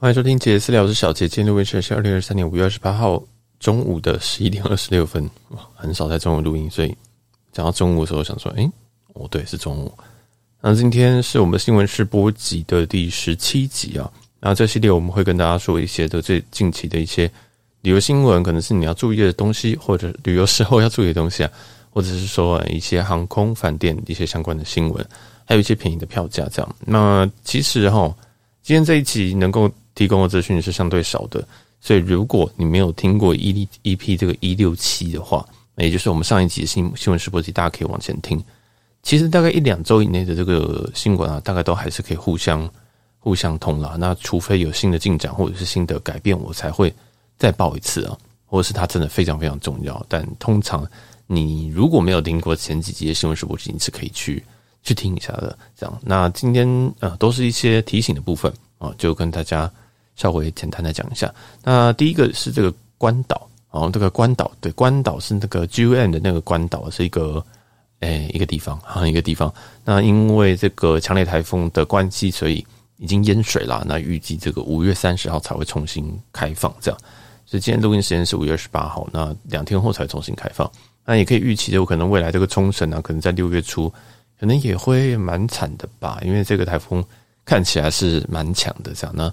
[0.00, 1.28] 欢迎收听杰私聊，我是小杰。
[1.28, 3.22] 今天录音时间是二零二三年五月二十八号
[3.58, 5.22] 中午的十一点二十六分。
[5.50, 6.96] 哇，很少在中午录音，所以
[7.52, 8.66] 讲到中午的时候，想说，诶，
[9.12, 9.92] 哦，对，是中午。
[10.62, 14.10] 那今天是我们新闻试播集的第十七集啊。
[14.40, 17.30] 那这系列我们会跟大家说一些的最近期的一些
[17.82, 21.52] 旅游新闻，可能是你要注意的东西，或者旅游时候要注意的东西啊，
[21.90, 25.06] 或者是说一些航空、饭店一些相关的新闻，
[25.44, 26.76] 还有一些便宜的票价这样。
[26.86, 28.10] 那其实哈，
[28.62, 29.70] 今天这一集能够。
[30.00, 31.46] 提供的资讯是相对少的，
[31.78, 35.46] 所以如果你没有听过 E EP 这个一六七的话，
[35.76, 38.42] 也就是我们上一集新新闻直播集，大家可以往前听。
[39.02, 42.66] 其实大概一两周以内的这个新闻啊，大概都还是可以互相
[43.18, 43.96] 互相通啦。
[43.98, 46.90] 那除非有新的进展或者是新的改变，我才会
[47.36, 50.02] 再报一次啊，或者是它真的非常非常重要。
[50.08, 50.82] 但通常
[51.26, 54.42] 你如果没有听过前几集的新闻直播集，你是可以去
[54.82, 55.58] 去听一下的。
[55.76, 56.66] 这样，那今天
[57.00, 59.70] 呃都是一些提醒的部分啊，就跟大家。
[60.20, 61.32] 稍微简单的讲一下，
[61.64, 67.42] 那第一个是这个关岛，哦，这个关岛，对，关岛是那个 G U N 的那个关岛，是一个，
[68.00, 69.50] 诶、一个地方，啊，一个地方。
[69.82, 72.62] 那因为这个强烈台风的关系，所以
[72.98, 73.82] 已经淹水了。
[73.88, 77.00] 那预计这个五月三十号才会重新开放，这样。
[77.46, 80.70] 所以今天录音时间是五月二十八号，那两天后才重新开放。
[81.06, 83.90] 那也可以预期，有可能未来这个冲绳啊，可能在六月初，
[84.38, 87.02] 可能也会蛮惨的吧，因为这个台风
[87.46, 89.32] 看起来是蛮强的，这样呢。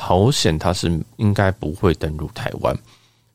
[0.00, 2.72] 好险，它是应该不会登陆台湾，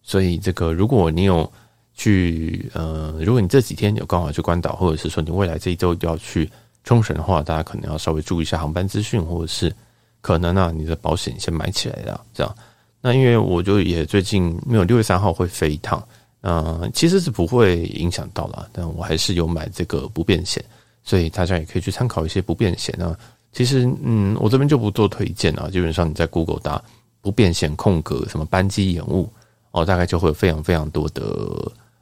[0.02, 1.52] 所以这个如果你有
[1.94, 6.50] 去呃，如果你这几天有刚好去关岛，或者是说你未来这一周要去
[6.86, 9.76] 冲绳的话，大家可能要稍微注意一下航班资讯，或者是
[10.22, 12.56] 可能啊，你的保险先买起来的这样。
[13.02, 16.02] 那因为我就也最近没有六月三号会飞一趟，
[16.40, 20.64] 呃，其实是不会影响到啦，但我还是有买这个不便险，
[21.04, 23.14] 所以大家也可以去参考一些不便险啊。
[23.54, 25.70] 其实，嗯，我这边就不做推荐了。
[25.70, 26.84] 基本上你在 Google 打
[27.22, 29.32] 不便险空格什么班机延误
[29.70, 31.24] 哦，大概就会有非常非常多的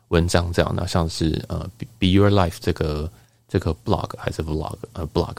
[0.08, 3.12] 文章这样的，像是呃 Be Your Life 这个
[3.50, 5.36] 这个 blog 还是 vlog 呃 blog，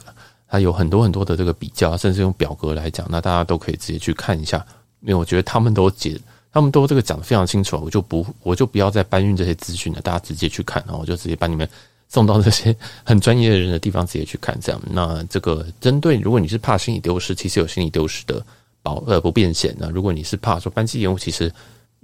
[0.47, 4.63] 它有很多很多的这个比较，甚至用表格来讲，那大家都可以直接去看一下。
[5.01, 6.17] 因为我觉得他们都解，
[6.51, 11.67] 他们都这个讲得非常清楚，我就不我就不要再搬运这些资讯了，大家直接去看，然后我就直接把你们。
[12.13, 14.79] 送到这些很专业的人的地方，直接去看这样。
[14.91, 18.45] 那这个针对如果你是怕行李丢失，其实有行李丢失的
[18.83, 19.75] 保呃不便险。
[19.79, 21.51] 那如果你是怕说班机延误，其实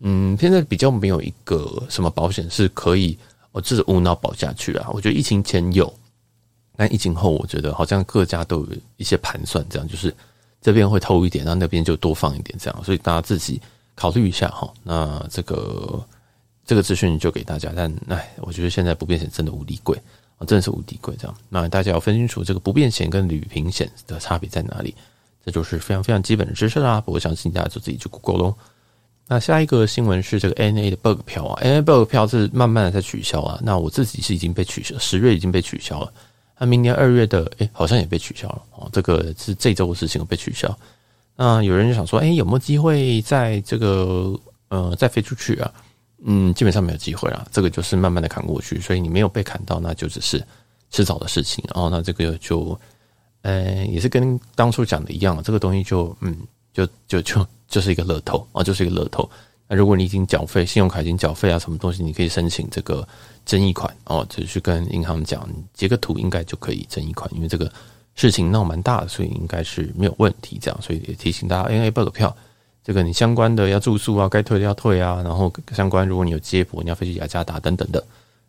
[0.01, 3.15] 嗯现在比较没有一个什么保险是可以
[3.51, 4.89] 我自己无脑保下去啊。
[4.91, 5.93] 我觉得疫情前有，
[6.75, 10.11] 但疫情后我觉得好像各家都有一些盘算，这样就是
[10.59, 12.83] 这边会偷一点，然后那边就多放一点这样。
[12.83, 13.61] 所以大家自己
[13.93, 14.73] 考虑一下哈。
[14.81, 16.03] 那这个。
[16.69, 19.97] 这个资讯就给大家，但哎，我觉得现在不变险真的无敌贵
[20.37, 21.35] 啊，真的是无敌贵这样。
[21.49, 24.93] 那大家要分清楚这个不变险跟旅平险的差别在哪里，
[25.43, 27.01] 这就是非常非常基本的知识啦。
[27.01, 28.55] 不过相信大家就自己去 Google 喽。
[29.27, 33.59] 那下一个新闻是这个 N A 的 bug 票啊，N A bug 票是慢慢的在取消啊。
[33.63, 36.13] 那我自己是已经被取消，十月已经被取消了。
[36.59, 38.87] 那明年二月的，哎，好像也被取消了哦。
[38.93, 40.77] 这个是这周的事情被取消。
[41.35, 45.73] 那有人就想说，哎，有没有机会在这个呃再飞出去啊？
[46.25, 50.43] 嗯，基本上没有机会了，这个就是慢慢的砍过去，所以你没有被砍到，那就只是
[50.89, 51.63] 迟早的事情。
[51.73, 52.77] 然后，那这个就，
[53.41, 56.35] 呃，也是跟当初讲的一样，这个东西就，嗯，
[56.73, 59.29] 就就就就是一个乐透啊，就是一个乐透。
[59.67, 63.07] 那如果你已经缴费，信用卡已经缴费啊，什么东西你可以申请这个
[63.45, 67.71] 争议款哦，就去跟银行讲，截个图应该就可以争议款，因为这个
[68.15, 70.57] 事情闹蛮大的，所以应该是没有问题。
[70.61, 72.35] 这样，所以也提醒大家，ANA bug 票。
[72.83, 78.03] 这个你相关的要住宿啊，该退的要退啊，然后相关如果你有接驳，你要飞去雅加达等等的，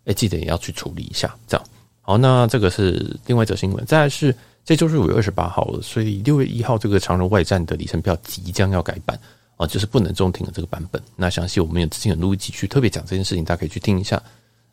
[0.06, 1.34] 哎，记得也要去处理一下。
[1.46, 1.66] 这样
[2.00, 3.84] 好，那这个是另外一则新闻。
[3.84, 9.18] 再来是这周是五月二十八号了，所以六月一号这个长荣外站的里程票即将要改版
[9.56, 11.02] 啊，就是不能中停的这个版本。
[11.16, 14.20] 那详细我们有之前有录一集去特别讲这件事情，大家可以去听一下。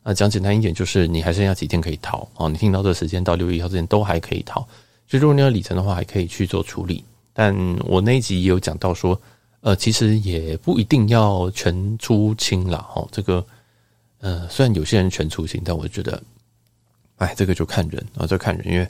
[0.02, 2.48] 啊，讲简单一点，就是你还剩下几天可以逃啊？
[2.48, 4.60] 你听到这个时间到六月一号之前都还可以逃，
[5.06, 7.04] 所以如果你有里程的话，还可以去做处理。
[7.34, 7.54] 但
[7.84, 9.20] 我那一集也有讲到说。
[9.60, 12.88] 呃，其实也不一定要全出清啦。
[12.94, 13.08] 哦。
[13.10, 13.44] 这个，
[14.20, 16.22] 呃，虽然有些人全出清，但我觉得，
[17.16, 18.88] 哎，这个就看人啊，这看人，因为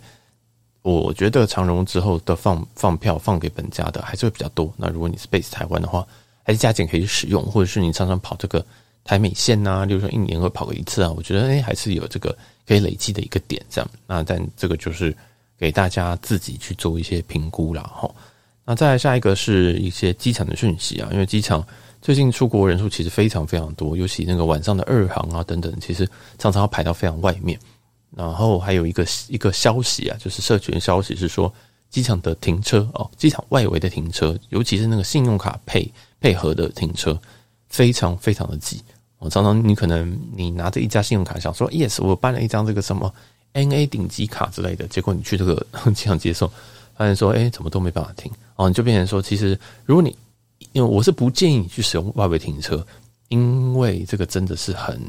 [0.82, 4.73] 我觉得长荣之后的放放票放给本家的还是会比较多。
[4.76, 6.06] 那如果你是 base 台湾的话，
[6.43, 8.65] 还是加减可以使用，或者是你常常跑这个
[9.05, 12.37] 台美线呐，例如说一年会跑个一次啊，我觉得哎，还是有这个
[12.67, 13.91] 可以累积的一个点这样。
[14.06, 15.17] 那但这个就是
[15.59, 17.82] 给大家自己去做一些评估啦。
[17.82, 18.11] 哈。
[18.69, 21.67] 那再下一个是一些机场的讯息啊，因为机场
[22.03, 26.06] 最近出国人数其实非常非常多，尤其那个晚上的二航啊等等，其实
[26.37, 27.59] 常常要排到非常外面。
[28.15, 31.50] 然后还有一个一个消息啊，就是社群消息是说，
[31.88, 37.19] 机场的停车哦，机场外围的停车，尤其是那个信用卡配配合的停车，
[37.70, 38.82] 非常非常的挤。
[39.19, 43.11] 我常常你可能你拿着一家信用卡想说，yes，我办了一张这个什么
[43.55, 46.50] NA 顶级卡之类的，结果你去这个 机场接送，
[46.99, 50.15] 发现说，哎，怎么都没办法停哦，你就变成说，其实如果你
[50.73, 52.85] 因为我是不建议你去使用外围停车，
[53.29, 55.00] 因为这个真的是很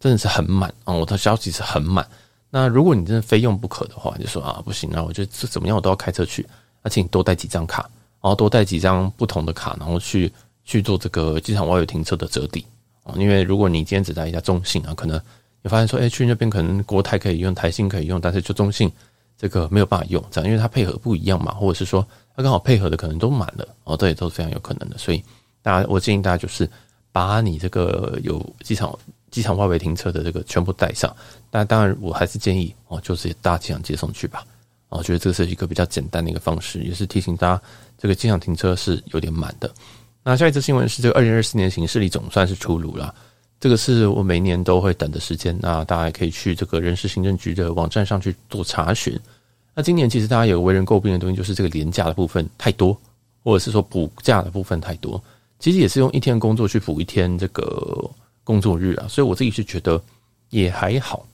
[0.00, 2.08] 真的是很满啊，我的消息是很满。
[2.48, 6.46] 那如果你真的非用不可的话，就说啊不行，那我觉得怎么样我都要开车去。
[6.82, 7.82] 那请你多带几张卡，
[8.22, 10.32] 然后多带几张不同的卡，然后去
[10.64, 12.64] 去做这个机场外围停车的折抵
[13.02, 13.14] 啊。
[13.18, 15.20] 因为如果你今天只带一家中信啊，可能
[15.60, 18.90] 你发现说，哎，去那边可能国泰可以用，台新可以用，但是就中信
[19.38, 22.06] 这个没有办法用，这样因为它配合不一样嘛，或者是说
[22.36, 24.98] 它刚好配合的可能都满了哦，这也都是非常有可能的。
[24.98, 25.24] 所以
[25.62, 26.68] 大家，我建议大家就是
[27.12, 28.98] 把你这个有机场。
[29.30, 31.14] 机场外围停车的这个全部带上，
[31.50, 34.42] 但当然我还是建议哦，就是大机场接送去吧。
[34.88, 37.62] 我觉得这是一个比较简单的一个方式，也是提醒大家，
[37.98, 39.70] 这个机场停车是有点满的。
[40.22, 43.14] 那下一则新闻是这个二零二四年行事历总算是出炉了，
[43.60, 45.58] 这个是我每年都会等的时间。
[45.60, 49.18] 那大家可以去这个人事行政局的网站上去做查询。
[49.74, 52.96] 那今年其实大家有为人诟病的东西，就是这个连假的部分太多，
[53.42, 55.22] 或者是说补假的部分太多。
[55.58, 58.10] 其实也是用一天工作去补一天这个。
[58.48, 60.02] 工作日啊，所以我自己是觉得
[60.48, 61.26] 也还好，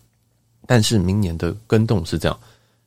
[0.67, 2.37] 但是明年的更动是这样，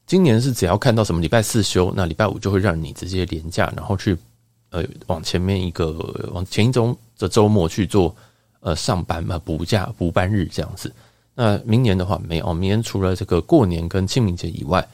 [0.06, 4.18] 今年是只要看到什么礼拜四休，那礼拜五就会让你直接连假，然后去
[4.72, 8.14] 呃往前面一个往前一周的周末去做
[8.68, 10.94] 呃上班嘛，补假补班日这样子。
[11.34, 14.86] 那明年的话没有，明年除了这个过年跟清明节以外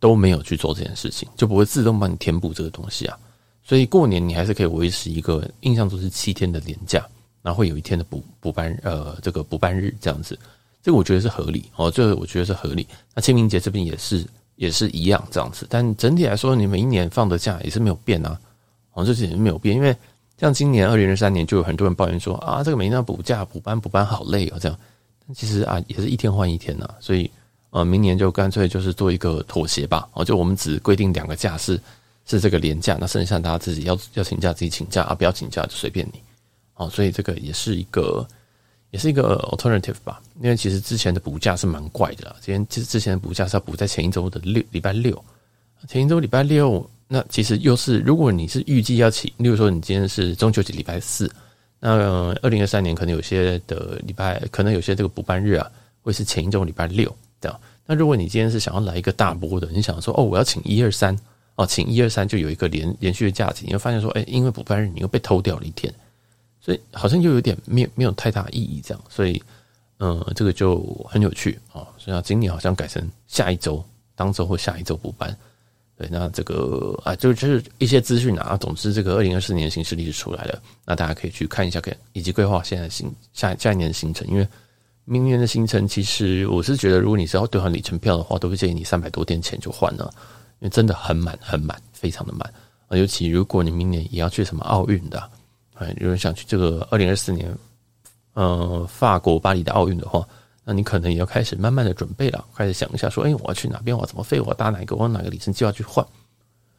[0.00, 3.16] 都没有去做这件事情，就不会自动帮你填补这个东西啊。
[3.62, 7.06] 所以过年你还是可以维持一个印象中是七天的年假。
[7.42, 10.38] 然后会有一天的补补班，呃，这个补班日这样子，
[10.82, 12.86] 这个我觉得是合理哦，这个我觉得是合理。
[13.14, 18.38] 那清明节这边也是也是一样这样子，但整体来说，你每一年放的假也是没有变啊，
[18.92, 19.96] 哦，这几年没有变，因为
[20.40, 24.78] 像今年二零二三年就有很多人抱怨说啊，这个每年要补假补班补班好累哦，这样，
[25.26, 27.30] 但其实啊也是一天换一天呐，所以
[27.68, 31.78] 呃明年就干脆就是做一个妥协吧，哦，就我们只规定两个假是
[32.24, 36.20] 是这个年假，那剩下大家自己要要请假自己请假啊，不要请假就随便你。
[36.74, 38.26] 哦，所以这个也是一个，
[38.90, 40.22] 也是一个 alternative 吧。
[40.40, 42.34] 因为其实之前的补假是蛮怪的啦。
[42.40, 45.22] 之前之之前的补假是要补在前一周的六礼拜六，
[45.86, 51.28] 前一周礼拜六，那其实又是如果你是预计要请，例如说你今天是中秋节礼拜四，
[51.80, 51.90] 那
[52.40, 55.68] 二零二三年可能有些的礼拜，可能有些这个补班日啊，
[56.02, 57.60] 会是前一周礼拜六这样。
[57.84, 61.18] 那如果你今天是想要来一个大波的，你想说哦，我要请一二三
[61.56, 65.92] 哦，请一二三就有一个连连续的假期，你会发现说，哎，因为补班日你又被偷掉了一天。
[66.60, 69.42] 所以好像又有点没有没有太大意义这样，所以
[69.98, 71.88] 嗯，这个就很有趣啊。
[71.98, 73.82] 所以今年好像改成下一周
[74.14, 75.36] 当周或下一周补班。
[76.00, 78.56] 对，那这个啊，就就是一些资讯啊。
[78.56, 84.26] 总之，这个二零二四年行事历是出来了，那大家可以去看一下，看以及规划现在行下下一年的行程。
[84.28, 84.48] 因为
[85.04, 90.10] 明年的行程，其实我是觉得，如果你是要兑换里程票的话，都会建议你三百多天前就换了，
[90.60, 92.50] 因为真的很满很满，非常的满。
[92.98, 95.28] 尤其如果你明年也要去什么奥运的啊。
[95.98, 97.54] 有人想去这个二零二四年，
[98.32, 100.26] 呃，法国巴黎的奥运的话，
[100.64, 103.96] 那你可能也要开始慢慢的准备了，开始想一下说，哎，我要去哪边？
[103.96, 104.40] 我怎么飞？
[104.40, 104.94] 我搭哪个？
[104.94, 106.04] 我哪个里程计划去换？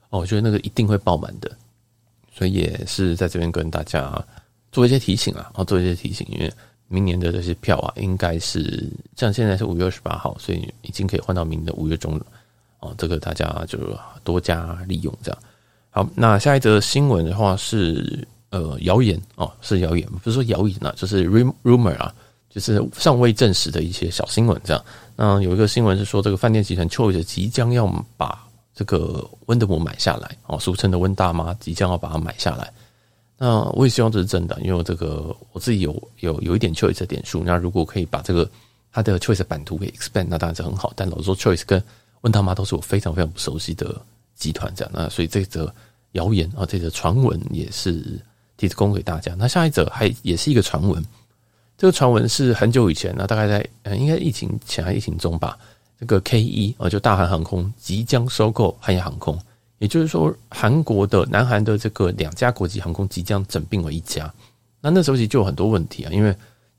[0.10, 1.52] 哦，我觉得那个一定会爆满的，
[2.34, 4.24] 所以也是在这边跟大家
[4.72, 6.54] 做一些提醒啊，然后做一些提醒，因为
[6.88, 12.26] 明年的这些票啊，应该是像现在是五月二十八号，所以已经可以换到明年的五月中了。
[12.80, 13.78] 哦，这个大家就
[14.24, 15.40] 多加利用这样。
[15.90, 18.28] 好，那下一则新闻的话是。
[18.52, 22.14] 呃，谣言哦，是谣言，不是说谣言啊，就是 rumor 啊，
[22.54, 24.86] 就是尚未证实的一些小新闻这样。
[25.16, 32.72] 那有一个新闻是说，这个饭店集团 Choice 即将要把这个温德姆买下来哦，俗称的温大妈即将要把它买下来。
[33.38, 38.50] 那我也希望这是真的，因为这个我自己有有有一点 Choice 的点数，那如果可以把这个
[38.92, 40.92] 它的 Choice 版图给 expand，那当然是很好。
[40.96, 41.82] 但老实说，Choice 跟
[42.22, 44.00] 温大妈都是我非常非常不熟悉的
[44.36, 44.92] 集团这样。
[44.94, 45.74] 那所以这则
[46.12, 48.20] 谣言啊，这则传闻也是。
[48.58, 49.34] 提供给大家。
[49.40, 51.04] 那下一则还也是一个传闻，
[51.82, 55.58] 这个传闻是很久以前，那大概在嗯，应该疫情前还疫情中吧。
[56.00, 59.36] 这个 K 一啊，就大韩航空即将收购汉亚航空，
[59.80, 64.32] 也就是说，韩国的南韩的这个两家国际航空即将整并为一家。
[64.80, 66.32] 那那时候其实就有很多问题啊，因为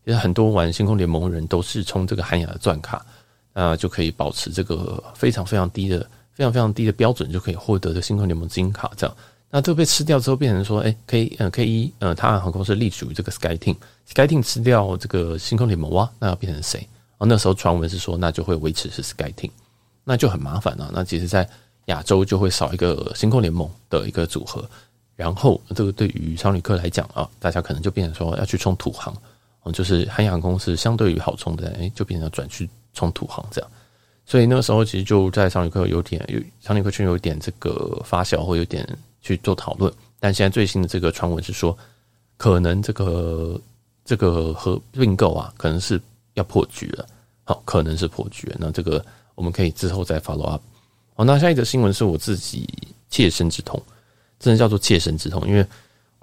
[0.04, 3.04] 其实很多玩星空联盟的人都是充这个韩亚的钻卡，
[3.54, 9.16] 啊，就可以保持这个非常非常低的、非常非常低的标准，就可以获得的星空联盟金卡这样。
[9.54, 16.88] 那这个被吃掉之后，变成说，哎，K，呃，K 一，呃，他航空是隶属于这个 SkyTeam，SkyTeam 吃掉这个星空联盟哇，那要变成谁？
[17.18, 19.50] 哦，那时候传闻是说，那就会维持是 SkyTeam，
[20.04, 20.90] 那就很麻烦了。
[20.94, 21.46] 那其实，在
[21.84, 24.66] 亚洲就会少一个星空联盟的一个组合。
[25.16, 29.14] 然后这个对于商旅客来讲啊，大家可能就变成说要去冲土航，
[29.64, 33.70] 嗯，就是韩亚航空是相对于好冲的，哎，就变成转去冲土航这样。
[34.24, 38.88] 所以那个时候其实就在商旅客有点有商旅客圈有点这个发酵，或有点
[39.22, 39.92] 去做讨论。
[40.20, 41.76] 但现在最新的这个传闻是说，
[42.36, 43.60] 可能这个
[44.04, 46.00] 这个和并购啊，可能是
[46.34, 47.06] 要破局了。
[47.44, 48.54] 好，可能是破局。
[48.58, 50.62] 那这个我们可以之后再 follow up。
[51.14, 52.68] 好，那下一则新闻是我自己
[53.10, 53.82] 切身之痛，
[54.38, 55.66] 真的叫做切身之痛，因为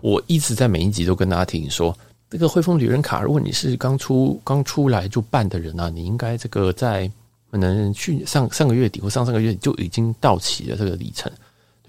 [0.01, 1.93] 我一直在每一集都跟大家提醒说，
[2.29, 7.11] 这个汇丰旅人卡，如果你是刚出刚出来就办的人啊，你应该这个在
[7.51, 11.29] 可能去上上个月底或上上个月就已经到期了这个里程。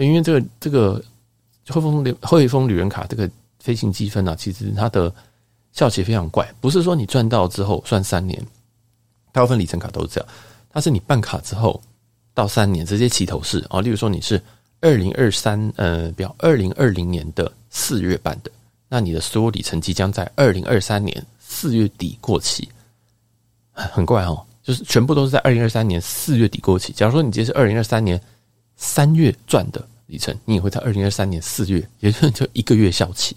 [0.06, 1.02] 因为这个这个。
[1.68, 3.30] 汇丰联汇丰旅人卡这个
[3.60, 5.14] 飞行积分啊，其实它的
[5.70, 8.44] 效期非常怪，不是说你赚到之后算三年，
[9.30, 10.28] 大部分里程卡都是这样，
[10.68, 11.80] 它是你办卡之后
[12.34, 13.80] 到三年直接齐头式啊。
[13.80, 14.42] 例如说你是
[14.80, 18.50] 二零二三呃，比如二零二零年的四月办的，
[18.88, 22.68] 那你的所有里程即将在二零二三年四月底过期，
[23.70, 26.92] 很怪哦，就是全部都是在二零二三年四月底过期。
[26.92, 28.20] 假如说你今天是二零二三年
[28.74, 29.86] 三月赚的。
[30.10, 33.36] 里程，你也会在二零二三年四月，也就是就一个月效期，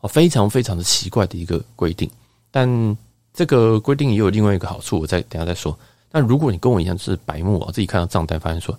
[0.00, 2.08] 哦，非常非常的奇怪的一个规定。
[2.50, 2.96] 但
[3.32, 5.76] 这个规定也有另外一个好处，我再等下再说。
[6.10, 8.78] 但如果你跟我一样是白目啊，自己看到账单发现说，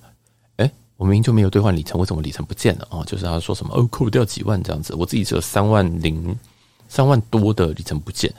[0.57, 3.03] 哎，我明明就没有兑换里程，为什么里程不见了啊？
[3.05, 6.37] 就是他说什么哦，扣掉几万这样子，我自己只有三万零
[6.87, 8.31] 三万多的里程不见。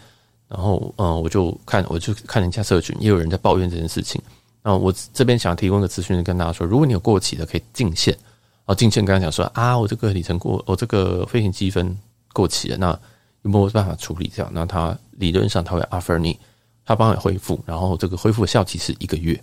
[0.46, 4.22] 然后嗯，我就看我就看人家社群，也有人在抱怨这件事情。
[4.62, 8.16] 那我这边想提供一个资讯，跟大家说，如果你有过期的，可以进线。
[8.66, 11.94] 哦，进线刚刚讲说啊，我这个里程过，我这个飞行积分
[12.32, 12.98] 过期了，那
[13.42, 14.48] 有没有办法处理掉？
[14.52, 16.38] 那他理论上他会 offer 你，
[16.82, 19.38] 他帮你恢复，然后这个恢复的效期是一个月，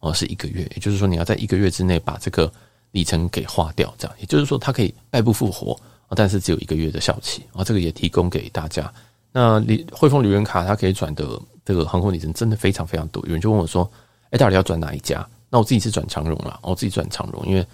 [0.00, 2.52] 哦，是一个月，也就是说你要在一个月之内把这个
[2.90, 5.78] 里程给花掉，这样，也就是说它可以败不复活，
[6.16, 8.92] 但是只有一个月的效期，啊，这个也提供给大家。
[9.30, 13.88] 那汇丰旅人卡它可以转的这个航空里程真的非常非常多，有人就问我说，
[14.30, 15.24] 哎，到底要转哪一家？
[15.48, 17.64] 那我自己是转长荣啦，我自己转长荣，因为。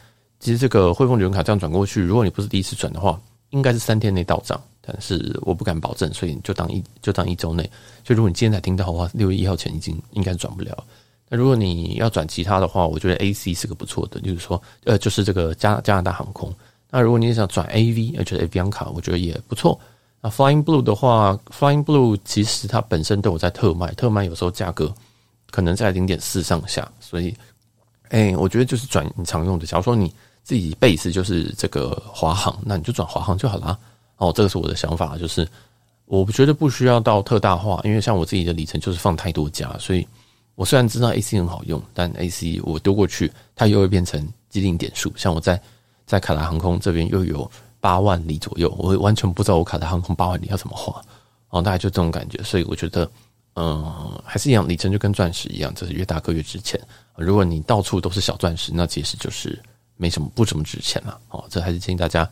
[0.43, 3.19] 其实这个汇丰旅游卡这样转过去，如果你不是第一次转的话，
[3.51, 7.63] 应该是三天内到账，但是我不敢保证，所以你就当一就当一周内。
[8.05, 10.85] 所以如果你今天才听到的话，六月一号前已经应该转不了。
[11.29, 16.53] 那如果你要转其他的话，我觉得 AC 是个不错的，就是说呃，就是这个加加拿大航空。
[16.91, 19.79] 那如果你想转 AV，而且 Avianca，我觉得也不错。
[20.21, 24.93] 那 Flying Blue 的话，Flying Blue 其实它本身都有在特卖，特卖有时候价格
[25.53, 27.33] 可能在零点四上下，所以
[28.09, 29.65] 哎，我觉得就是转你常用的。
[29.65, 33.79] 假如说你自己 base 就是这个华航，那你就转华航就好了。
[34.17, 35.47] 哦，这个是我的想法，就是
[36.05, 40.07] 我觉得不需要到特大化，因为像我自己的里程就是放太多家，所以
[40.55, 45.13] 我虽然知道 AC 很好用，但 AC 我丢过去，它又会变成既定点数。
[45.17, 45.61] 像我在
[46.07, 51.03] 在卡达航空这边又有八万里左右，我完全不知道我卡达航空八万里要怎么花。
[51.51, 53.11] 哦，大概就这种感觉，所以我觉得，
[53.55, 56.81] 嗯，还是一样，里程就跟钻石一样，就是越大颗越值钱。
[57.17, 59.59] 如果你到处都是小钻石，那其实就是。
[60.03, 61.45] 没什么，不怎么值钱了哦。
[61.49, 62.29] 这还是建议大家，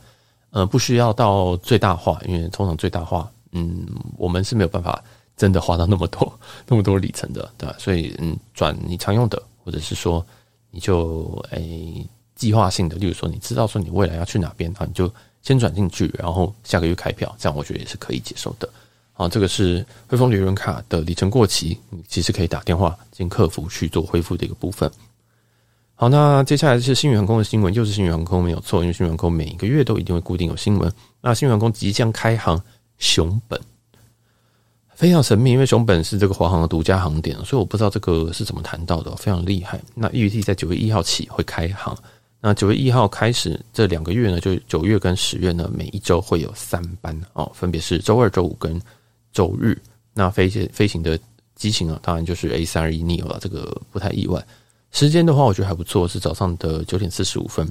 [0.51, 3.87] 呃，不需要到最大化，因为通常最大化，嗯，
[4.19, 5.01] 我们是没有办法
[5.37, 7.77] 真的花到那么多那么多里程的，对吧？
[7.79, 10.27] 所以，嗯，转你常用的，或者是说，
[10.73, 15.09] 你就诶计划性的，例如说，你知道说你未来要去哪边，啊，你就
[15.41, 18.69] 先转进去，然后下个月开票，这样我觉得也是可以接受的。
[19.13, 24.91] 好，这个是汇丰旅游卡的里程过期，你其实可以打电话进客服去做恢复的一个部分。
[26.01, 30.91] 好，那接下来是新宇航空的新闻，又是新宇航空没有错，因为新宇航空每一个月都一定会固定有新闻。
[31.21, 32.59] 那新宇航空即将开航
[32.97, 33.61] 熊本，
[34.95, 39.79] 非常神秘，因为熊本是这个华航的独家航点，所以我不知道这个是怎么谈到的，非常厉害。
[39.95, 41.95] 那预计在九月一号起会开航，
[42.41, 48.81] 那九月一号开始这两个月呢，就九月跟十月呢，每一周会有三班哦，分别是周二、周五跟
[49.35, 49.79] 周日。
[50.15, 51.21] 那飞行飞行的
[51.57, 54.43] 机型啊，当然就是 A 三二一 neo 了，这个不太意外。
[54.93, 57.67] 时间的话，我觉得还不错，是早上的九点四十五分。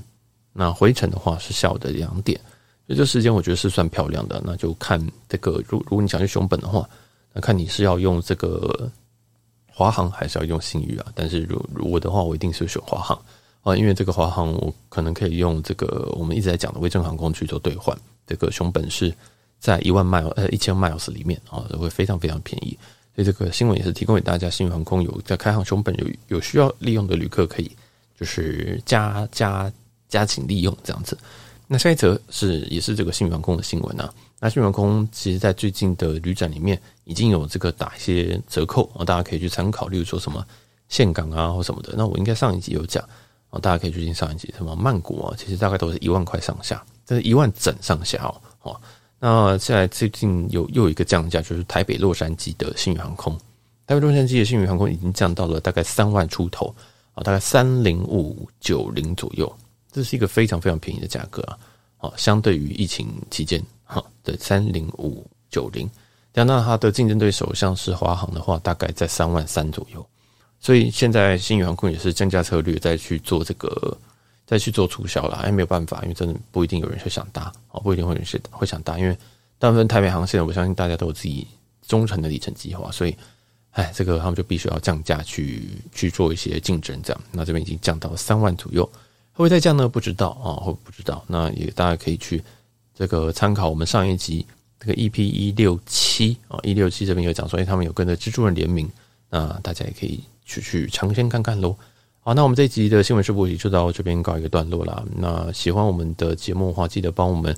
[0.51, 2.39] 那回程的话是下午的两点，
[2.87, 4.41] 所以这时间我觉得是算漂亮的。
[4.43, 6.89] 那就看这个，如如果你想去熊本的话，
[7.33, 8.91] 那看你是要用这个
[9.67, 11.05] 华航还是要用新宇啊？
[11.13, 13.21] 但是如如果的话，我一定是选华航
[13.61, 17.95] 啊，因为这个华航我可能可以用这个我们一直在讲的微正航空去做兑换。
[18.25, 19.13] 这个熊本是
[19.59, 22.77] 在一万 mile 呃一千 miles 里面啊，会非常非常便宜。
[23.19, 27.69] 所以这个新闻也是提供给大家，新宇航空有在开航熊本有有需要利用的旅客可以
[28.17, 29.69] 就是加加
[30.07, 31.17] 加紧利用这样子。
[31.67, 34.09] 那下一则是也是这个新宇航空的新闻啊。
[34.39, 40.41] 那新宇航空其实在最近的旅展里面已经有这个打一些折扣啊，大家可以去参考，例如说什么
[40.87, 41.93] 岘港啊或什么的。
[41.97, 43.03] 那我应该上一集有讲，
[43.49, 48.41] 啊，大家可以去听上一集，什么曼谷啊，其实大概都是一万块上下，这是一万整上下哦。
[48.61, 48.81] 哦，
[49.19, 53.37] 那现在最近有又有一个降价，就是台北洛杉矶的星宇航空，
[53.85, 56.73] 台北洛杉矶的星宇航空已经降到了大概三万出头
[57.13, 59.53] 啊，大概三零五九零左右，
[59.91, 61.57] 这是一个非常非常便宜的价格啊。
[61.97, 65.89] 好，相对于疫情期间，哈，对，三零五九零，
[66.33, 70.05] 那它的竞争对手像是华航的话，大概在三万三左右。
[70.61, 73.97] 所以现在星宇航空也是降价策略，再去做这个，
[74.49, 75.35] 再去做促销了。
[75.43, 79.15] 哎，没有办法，因为真的不一定有人会想搭，哦，不一定会有人会想搭，因为
[79.59, 81.45] 大部分台北航线，我相信大家都有自己
[81.85, 83.15] 忠诚的里程计划，所以，
[83.73, 87.21] 哎，这个他们就必须要降价去去做一些竞争，这样。
[87.31, 89.87] 那这边已经降到三万左右，会不会再降呢？
[89.87, 91.23] 不知道啊，会不知道。
[91.27, 92.43] 那也大家可以去
[92.97, 94.43] 这个参考我们上一集
[94.79, 98.89] 这个 EP 一六七啊，一六七这边有讲说，哎，他们有跟着蜘蛛人联名，
[99.29, 100.19] 那大家也可以。
[100.49, 101.75] 去去尝鲜看看喽。
[102.21, 105.03] 好，那我们这一集的新闻试播也就到这边告一个段落了。
[105.15, 107.55] 那喜欢我们的节目的话，记得帮我们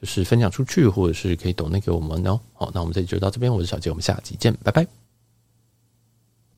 [0.00, 2.40] 就是分享出去，或者是可以抖内给我们哦。
[2.54, 5.03] 好，那我们这集就到这边，我是小杰，我们下集见，拜拜。